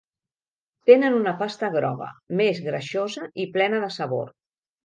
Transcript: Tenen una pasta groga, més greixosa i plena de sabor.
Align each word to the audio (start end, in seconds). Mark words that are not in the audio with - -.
Tenen 0.89 1.17
una 1.17 1.33
pasta 1.43 1.69
groga, 1.77 2.09
més 2.41 2.65
greixosa 2.71 3.31
i 3.45 3.49
plena 3.59 3.83
de 3.85 3.95
sabor. 4.01 4.35